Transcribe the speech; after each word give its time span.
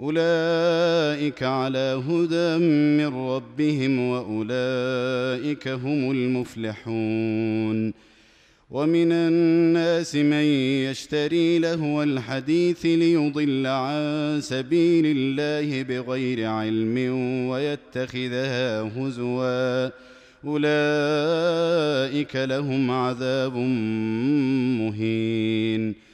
أولئك 0.00 1.42
على 1.42 2.02
هدى 2.08 2.64
من 2.98 3.06
ربهم 3.06 3.98
وأولئك 3.98 5.68
هم 5.68 6.10
المفلحون. 6.10 7.92
ومن 8.70 9.12
الناس 9.12 10.14
من 10.14 10.44
يشتري 10.90 11.58
لهو 11.58 12.02
الحديث 12.02 12.86
ليضل 12.86 13.66
عن 13.66 14.38
سبيل 14.42 15.04
الله 15.06 15.82
بغير 15.82 16.46
علم 16.46 16.98
ويتخذها 17.48 18.82
هزوا. 18.82 19.90
أولئك 20.44 22.36
لهم 22.36 22.90
عذاب 22.90 23.56
مهين. 24.78 26.13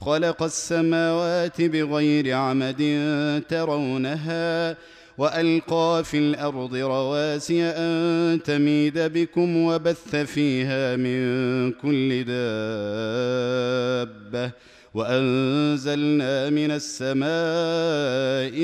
خلق 0.00 0.42
السماوات 0.42 1.62
بغير 1.62 2.34
عمد 2.34 2.82
ترونها 3.48 4.76
وألقى 5.18 6.02
في 6.04 6.18
الأرض 6.18 6.74
رواسي 6.74 7.62
أن 7.62 8.40
تميد 8.42 8.98
بكم 8.98 9.56
وبث 9.56 10.16
فيها 10.16 10.96
من 10.96 11.72
كل 11.72 12.24
دابة 12.24 13.30
وأنزلنا 14.94 16.50
من 16.50 16.70
السماء 16.70 17.30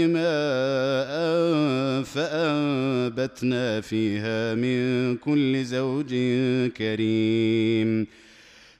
ماء 0.06 1.12
فأنبتنا 2.02 3.80
فيها 3.80 4.54
من 4.54 5.16
كل 5.16 5.64
زوج 5.64 6.14
كريم 6.76 8.06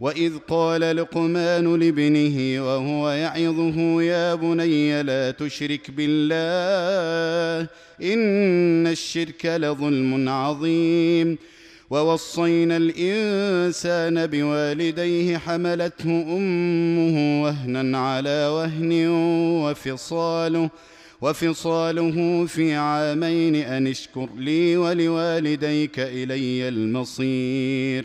وإذ 0.00 0.32
قال 0.48 0.96
لقمان 0.96 1.76
لابنه 1.80 2.66
وهو 2.66 3.10
يعظه 3.10 4.02
يا 4.02 4.34
بني 4.34 5.02
لا 5.02 5.30
تشرك 5.30 5.90
بالله 5.90 7.68
إن 8.02 8.86
الشرك 8.86 9.46
لظلم 9.46 10.28
عظيم. 10.28 11.38
ووصينا 11.90 12.76
الإنسان 12.76 14.26
بوالديه 14.26 15.38
حملته 15.38 16.10
أمه 16.36 17.42
وهنا 17.42 17.98
على 17.98 18.46
وهن 18.46 19.08
وفصاله 19.64 20.70
وفصاله 21.20 22.46
في 22.46 22.74
عامين 22.74 23.56
أن 23.56 23.86
اشكر 23.86 24.28
لي 24.38 24.76
ولوالديك 24.76 25.98
إلي 25.98 26.68
المصير. 26.68 28.04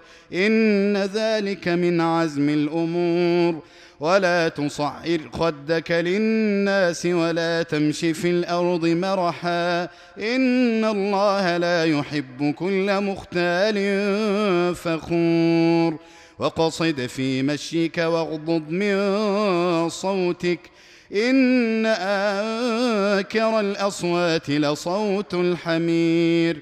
إن 0.33 0.97
ذلك 0.97 1.67
من 1.67 2.01
عزم 2.01 2.49
الأمور. 2.49 3.61
ولا 3.99 4.49
تصعر 4.49 5.19
خدك 5.33 5.91
للناس 5.91 7.05
ولا 7.05 7.63
تمش 7.63 7.99
في 7.99 8.29
الأرض 8.29 8.85
مرحا. 8.85 9.83
إن 10.17 10.85
الله 10.85 11.57
لا 11.57 11.85
يحب 11.85 12.53
كل 12.53 13.01
مختال 13.01 13.75
فخور. 14.75 15.97
وقصد 16.39 17.05
في 17.05 17.43
مشيك 17.43 17.97
واغضض 17.97 18.69
من 18.69 19.89
صوتك. 19.89 20.59
إن 21.15 21.85
انكر 21.85 23.59
الأصوات 23.59 24.49
لصوت 24.49 25.33
الحمير. 25.33 26.61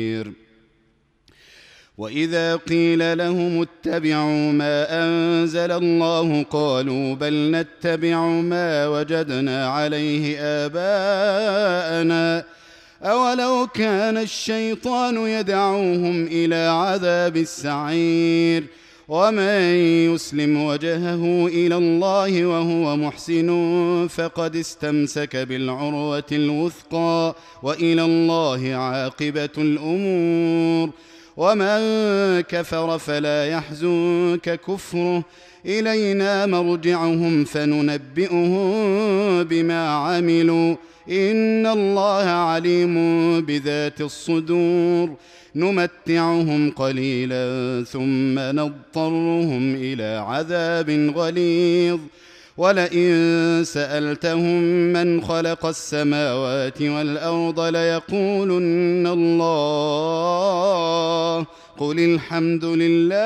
واذا 2.01 2.55
قيل 2.55 3.17
لهم 3.17 3.61
اتبعوا 3.61 4.51
ما 4.51 5.03
انزل 5.03 5.71
الله 5.71 6.43
قالوا 6.43 7.15
بل 7.15 7.51
نتبع 7.51 8.25
ما 8.25 8.87
وجدنا 8.87 9.67
عليه 9.67 10.39
اباءنا 10.39 12.43
اولو 13.03 13.67
كان 13.73 14.17
الشيطان 14.17 15.27
يدعوهم 15.27 16.27
إلى 16.27 16.55
عذاب 16.55 17.37
السعير 17.37 18.63
ومن 19.07 19.61
يسلم 20.13 20.63
وجهه 20.63 21.47
إلى 21.47 21.75
الله 21.75 22.45
وهو 22.45 22.97
محسن 22.97 23.49
فقد 24.07 24.55
استمسك 24.55 25.35
بالعروه 25.35 26.23
الوثقى 26.31 27.35
والى 27.63 28.05
الله 28.05 28.75
عاقبه 28.75 29.49
الأمور 29.57 30.89
ومن 31.37 31.79
كفر 32.41 32.97
فلا 32.99 33.47
يحزنك 33.47 34.59
كفره 34.67 35.23
الينا 35.65 36.45
مرجعهم 36.45 37.43
فننبئهم 37.45 38.63
بما 39.43 39.87
عملوا 39.89 40.75
ان 41.09 41.67
الله 41.67 42.25
عليم 42.25 42.95
بذات 43.41 44.01
الصدور 44.01 45.15
نمتعهم 45.55 46.71
قليلا 46.71 47.83
ثم 47.83 48.39
نضطرهم 48.39 49.75
إلى 49.75 50.23
عذاب 50.27 50.89
غليظ 51.15 51.99
ولئن 52.57 53.63
سألتهم 53.65 54.61
من 54.93 55.21
خلق 55.21 55.65
السماوات 55.65 56.81
والأرض 56.81 57.59
ليقولن 57.59 59.07
الله. 59.07 60.11
قل 61.77 61.99
الحمد 61.99 62.65
لله 62.65 63.21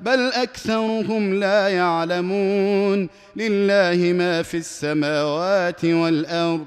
بل 0.00 0.20
أكثرهم 0.32 1.34
لا 1.34 1.68
يعلمون. 1.68 3.08
لله 3.36 4.12
ما 4.12 4.42
في 4.42 4.56
السماوات 4.56 5.84
والأرض 5.84 6.66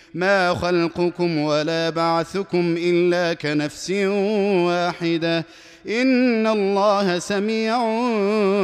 ما 0.13 0.53
خلقكم 0.53 1.37
ولا 1.37 1.89
بعثكم 1.89 2.75
الا 2.77 3.33
كنفس 3.33 3.91
واحدة 3.91 5.45
ان 5.87 6.47
الله 6.47 7.19
سميع 7.19 7.77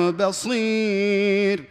بصير. 0.09 1.63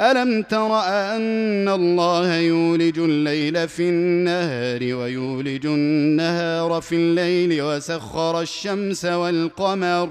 الم 0.00 0.42
تر 0.42 0.78
ان 0.80 1.68
الله 1.68 2.36
يولج 2.36 2.98
الليل 2.98 3.68
في 3.68 3.82
النهار 3.82 4.94
ويولج 4.94 5.66
النهار 5.66 6.80
في 6.80 6.94
الليل 6.94 7.62
وسخر 7.62 8.40
الشمس 8.40 9.04
والقمر 9.04 10.10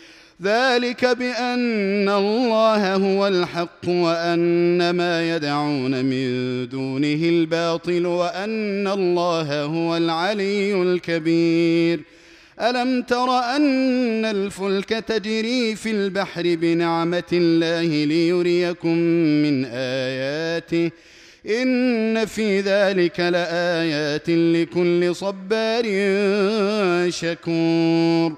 ذلك 0.43 1.05
بأن 1.05 2.09
الله 2.09 2.95
هو 2.95 3.27
الحق 3.27 3.87
وأن 3.87 4.89
ما 4.89 5.35
يدعون 5.35 6.05
من 6.05 6.69
دونه 6.69 7.29
الباطل 7.29 8.05
وأن 8.05 8.87
الله 8.87 9.63
هو 9.63 9.97
العلي 9.97 10.81
الكبير. 10.81 11.99
ألم 12.61 13.01
تر 13.01 13.29
أن 13.39 14.25
الفلك 14.25 14.89
تجري 14.89 15.75
في 15.75 15.91
البحر 15.91 16.43
بنعمة 16.45 17.23
الله 17.33 18.05
ليريكم 18.05 18.97
من 19.43 19.65
آياته؟ 19.73 20.91
إن 21.61 22.25
في 22.25 22.59
ذلك 22.59 23.19
لآيات 23.19 24.29
لكل 24.29 25.15
صبار 25.15 25.83
شكور. 27.09 28.37